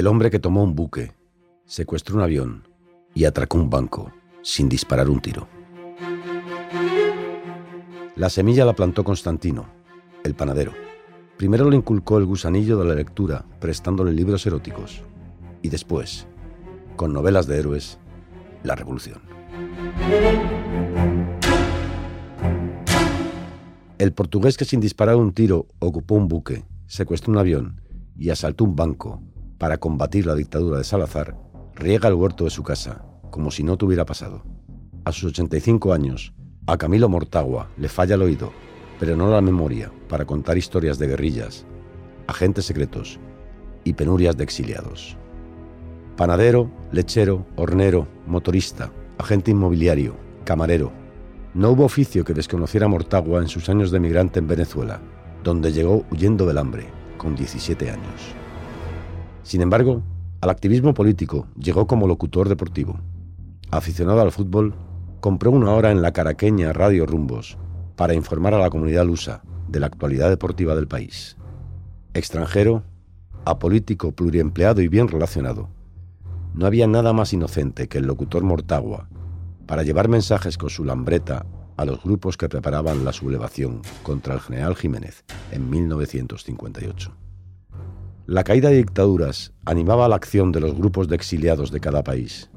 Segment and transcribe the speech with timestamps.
[0.00, 1.12] El hombre que tomó un buque,
[1.66, 2.66] secuestró un avión
[3.12, 5.46] y atracó un banco sin disparar un tiro.
[8.16, 9.66] La semilla la plantó Constantino,
[10.24, 10.72] el panadero.
[11.36, 15.02] Primero le inculcó el gusanillo de la lectura, prestándole libros eróticos.
[15.60, 16.26] Y después,
[16.96, 17.98] con novelas de héroes,
[18.62, 19.20] la revolución.
[23.98, 27.82] El portugués que sin disparar un tiro ocupó un buque, secuestró un avión
[28.16, 29.20] y asaltó un banco
[29.60, 31.36] para combatir la dictadura de Salazar,
[31.74, 34.42] riega el huerto de su casa, como si no tuviera pasado.
[35.04, 36.32] A sus 85 años,
[36.66, 38.52] a Camilo Mortagua le falla el oído,
[38.98, 41.66] pero no la memoria para contar historias de guerrillas,
[42.26, 43.20] agentes secretos
[43.84, 45.18] y penurias de exiliados.
[46.16, 50.90] Panadero, lechero, hornero, motorista, agente inmobiliario, camarero.
[51.52, 55.02] No hubo oficio que desconociera Mortagua en sus años de migrante en Venezuela,
[55.44, 56.86] donde llegó huyendo del hambre,
[57.18, 58.34] con 17 años.
[59.50, 60.04] Sin embargo,
[60.42, 63.00] al activismo político llegó como locutor deportivo.
[63.72, 64.76] Aficionado al fútbol,
[65.18, 67.58] compró una hora en la caraqueña Radio Rumbos
[67.96, 71.36] para informar a la comunidad lusa de la actualidad deportiva del país.
[72.14, 72.84] Extranjero,
[73.44, 75.68] apolítico, pluriempleado y bien relacionado,
[76.54, 79.08] no había nada más inocente que el locutor Mortagua
[79.66, 81.44] para llevar mensajes con su lambreta
[81.76, 87.29] a los grupos que preparaban la sublevación contra el general Jiménez en 1958.
[88.30, 92.48] La caída de dictaduras animaba la acción de los grupos de exiliados de cada país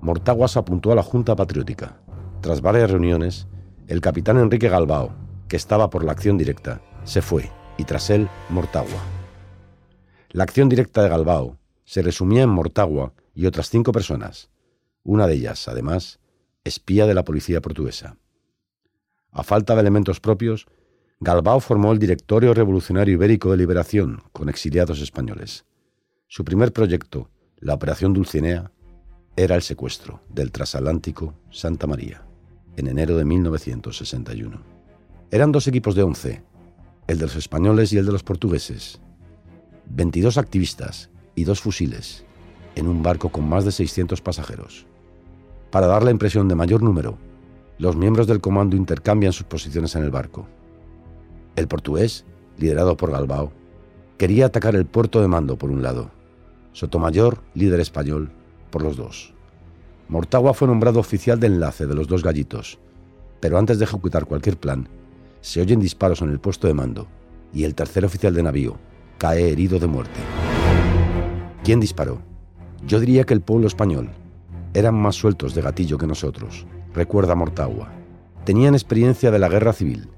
[0.00, 2.00] Mortaguas apuntó a la Junta Patriótica.
[2.40, 3.48] Tras varias reuniones,
[3.88, 5.12] el capitán Enrique Galbao,
[5.48, 9.02] que estaba por la acción directa, se fue y tras él Mortagua.
[10.30, 14.48] La acción directa de Galbao se resumía en Mortagua y otras cinco personas,
[15.02, 16.20] una de ellas, además,
[16.62, 18.16] espía de la policía portuguesa.
[19.32, 20.68] A falta de elementos propios,
[21.24, 25.64] Galbao formó el Directorio Revolucionario Ibérico de Liberación con exiliados españoles.
[26.28, 28.70] Su primer proyecto, la Operación Dulcinea,
[29.34, 32.26] era el secuestro del transatlántico Santa María,
[32.76, 34.60] en enero de 1961.
[35.30, 36.44] Eran dos equipos de once,
[37.06, 39.00] el de los españoles y el de los portugueses.
[39.86, 42.26] 22 activistas y dos fusiles,
[42.74, 44.84] en un barco con más de 600 pasajeros.
[45.70, 47.16] Para dar la impresión de mayor número,
[47.78, 50.46] los miembros del comando intercambian sus posiciones en el barco.
[51.56, 52.24] El portugués,
[52.58, 53.52] liderado por Galbao,
[54.18, 56.10] quería atacar el puerto de mando por un lado.
[56.72, 58.32] Sotomayor, líder español,
[58.70, 59.32] por los dos.
[60.08, 62.78] Mortagua fue nombrado oficial de enlace de los dos gallitos,
[63.40, 64.88] pero antes de ejecutar cualquier plan,
[65.40, 67.06] se oyen disparos en el puesto de mando
[67.52, 68.76] y el tercer oficial de navío
[69.18, 70.20] cae herido de muerte.
[71.62, 72.20] ¿Quién disparó?
[72.86, 74.10] Yo diría que el pueblo español.
[74.74, 77.92] Eran más sueltos de gatillo que nosotros, recuerda Mortagua.
[78.44, 80.08] Tenían experiencia de la guerra civil,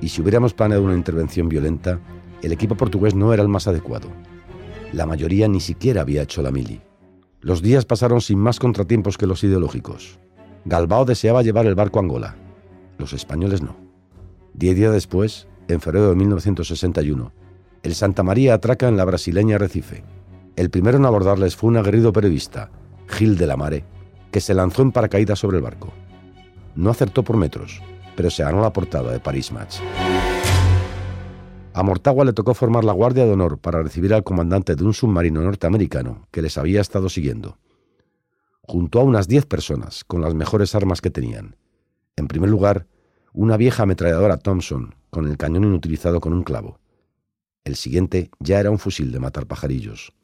[0.00, 2.00] y si hubiéramos planeado una intervención violenta,
[2.42, 4.08] el equipo portugués no era el más adecuado.
[4.92, 6.80] La mayoría ni siquiera había hecho la mili.
[7.40, 10.18] Los días pasaron sin más contratiempos que los ideológicos.
[10.64, 12.36] Galbao deseaba llevar el barco a Angola.
[12.98, 13.76] Los españoles no.
[14.54, 17.32] Diez días después, en febrero de 1961,
[17.82, 20.02] el Santa María atraca en la brasileña Recife.
[20.56, 22.70] El primero en abordarles fue un aguerrido periodista,
[23.06, 23.84] Gil de la Mare,
[24.30, 25.92] que se lanzó en paracaídas sobre el barco.
[26.74, 27.82] No acertó por metros,
[28.16, 29.76] pero se ganó la portada de Paris Match.
[31.76, 34.94] A Mortagua le tocó formar la Guardia de Honor para recibir al comandante de un
[34.94, 37.58] submarino norteamericano que les había estado siguiendo.
[38.62, 41.56] Juntó a unas diez personas con las mejores armas que tenían.
[42.16, 42.86] En primer lugar,
[43.34, 46.80] una vieja ametralladora Thompson con el cañón inutilizado con un clavo.
[47.62, 50.14] El siguiente ya era un fusil de matar pajarillos.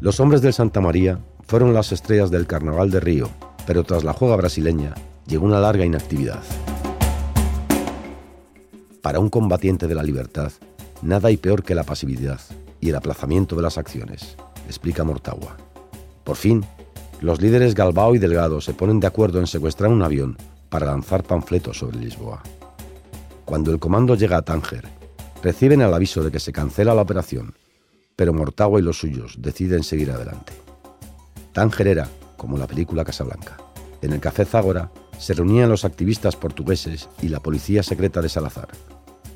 [0.00, 3.28] Los hombres del Santa María fueron las estrellas del Carnaval de Río,
[3.66, 4.94] pero tras la juega brasileña
[5.30, 6.42] llegó una larga inactividad.
[9.00, 10.50] Para un combatiente de la libertad,
[11.02, 12.40] nada hay peor que la pasividad
[12.80, 14.36] y el aplazamiento de las acciones,
[14.66, 15.56] explica Mortagua.
[16.24, 16.64] Por fin,
[17.20, 20.36] los líderes Galbao y Delgado se ponen de acuerdo en secuestrar un avión
[20.68, 22.42] para lanzar panfletos sobre Lisboa.
[23.44, 24.88] Cuando el comando llega a Tánger,
[25.44, 27.54] reciben el aviso de que se cancela la operación,
[28.16, 30.52] pero Mortagua y los suyos deciden seguir adelante.
[31.52, 33.58] Tánger era como la película Casablanca.
[34.02, 34.90] En el Café Zágora
[35.20, 38.68] se reunían los activistas portugueses y la policía secreta de Salazar.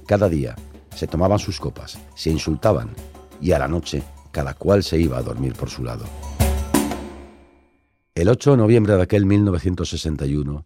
[0.07, 0.57] Cada día
[0.97, 2.91] se tomaban sus copas, se insultaban
[3.41, 4.03] y a la noche
[4.33, 6.05] cada cual se iba a dormir por su lado.
[8.15, 10.65] El 8 de noviembre de aquel 1961,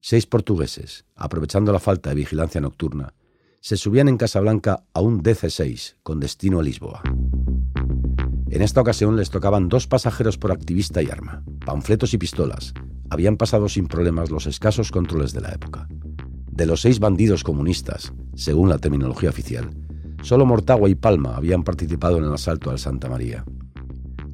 [0.00, 3.12] seis portugueses, aprovechando la falta de vigilancia nocturna,
[3.60, 7.02] se subían en Casablanca a un DC-6 con destino a Lisboa.
[8.48, 12.72] En esta ocasión les tocaban dos pasajeros por activista y arma, panfletos y pistolas,
[13.10, 15.88] habían pasado sin problemas los escasos controles de la época.
[16.50, 19.70] De los seis bandidos comunistas, según la terminología oficial,
[20.22, 23.44] Solo Mortagua y Palma habían participado en el asalto al Santa María.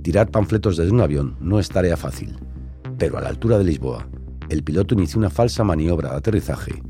[0.03, 2.37] Tirar panfletos desde un avión no es tarea fácil,
[2.99, 4.09] pero a la altura de Lisboa,
[4.49, 6.83] el piloto inició una falsa maniobra de aterrizaje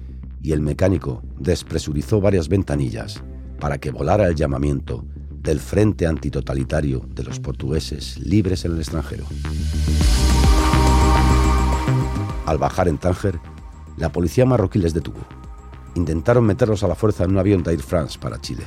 [0.42, 3.22] y el mecánico despresurizó varias ventanillas
[3.60, 9.24] para que volara el llamamiento del Frente Antitotalitario de los portugueses libres en el extranjero.
[12.46, 13.40] Al bajar en Tánger,
[13.96, 15.18] la policía marroquí les detuvo.
[15.96, 18.62] Intentaron meterlos a la fuerza en un avión de Air France para Chile.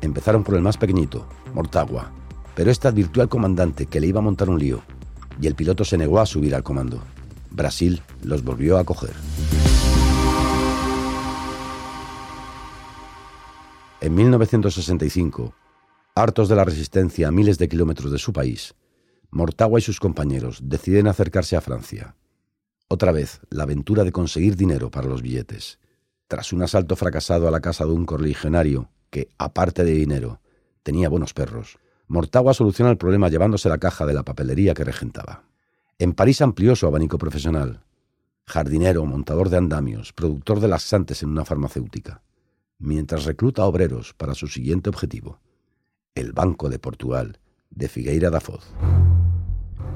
[0.00, 2.10] Empezaron por el más pequeñito, Mortagua,
[2.56, 4.82] pero este advirtió al comandante que le iba a montar un lío
[5.40, 7.00] y el piloto se negó a subir al comando.
[7.50, 9.14] Brasil los volvió a coger.
[14.00, 15.54] En 1965,
[16.16, 18.74] hartos de la resistencia a miles de kilómetros de su país,
[19.30, 22.16] Mortagua y sus compañeros deciden acercarse a Francia.
[22.92, 25.78] Otra vez, la aventura de conseguir dinero para los billetes.
[26.26, 30.40] Tras un asalto fracasado a la casa de un correligionario que, aparte de dinero,
[30.82, 31.78] tenía buenos perros,
[32.08, 35.44] Mortagua soluciona el problema llevándose la caja de la papelería que regentaba.
[36.00, 37.84] En París amplió su abanico profesional.
[38.48, 42.24] Jardinero, montador de andamios, productor de laxantes en una farmacéutica,
[42.80, 45.38] mientras recluta obreros para su siguiente objetivo,
[46.16, 47.38] el Banco de Portugal
[47.70, 48.66] de Figueira da Foz.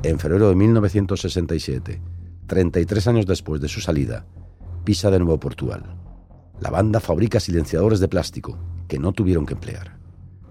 [0.04, 2.13] En febrero de 1967,
[2.46, 4.26] 33 años después de su salida,
[4.84, 5.96] pisa de nuevo Portugal.
[6.60, 9.96] La banda fabrica silenciadores de plástico que no tuvieron que emplear.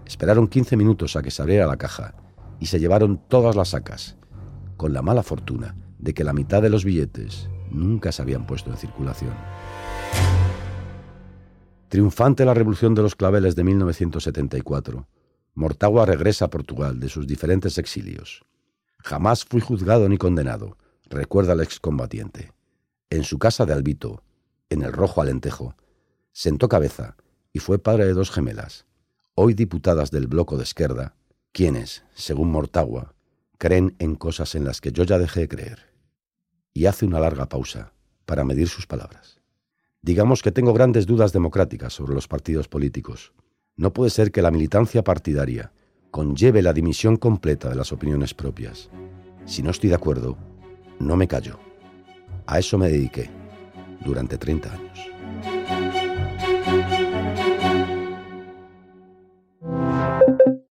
[0.05, 2.15] Esperaron 15 minutos a que se abriera la caja
[2.59, 4.17] y se llevaron todas las sacas,
[4.75, 8.71] con la mala fortuna de que la mitad de los billetes nunca se habían puesto
[8.71, 9.33] en circulación.
[11.89, 15.07] Triunfante la revolución de los claveles de 1974,
[15.53, 18.43] Mortagua regresa a Portugal de sus diferentes exilios.
[18.97, 20.75] Jamás fui juzgado ni condenado,
[21.13, 22.51] recuerda el excombatiente.
[23.09, 24.23] En su casa de Albito,
[24.69, 25.75] en el Rojo Alentejo,
[26.31, 27.15] sentó cabeza
[27.53, 28.85] y fue padre de dos gemelas,
[29.35, 31.15] hoy diputadas del bloco de izquierda,
[31.51, 33.13] quienes, según Mortagua,
[33.57, 35.93] creen en cosas en las que yo ya dejé de creer.
[36.73, 37.93] Y hace una larga pausa
[38.25, 39.39] para medir sus palabras.
[40.01, 43.33] Digamos que tengo grandes dudas democráticas sobre los partidos políticos.
[43.77, 45.71] No puede ser que la militancia partidaria
[46.11, 48.89] conlleve la dimisión completa de las opiniones propias.
[49.45, 50.37] Si no estoy de acuerdo,
[50.99, 51.59] no me callo.
[52.45, 53.29] A eso me dediqué
[54.03, 55.12] durante 30 años.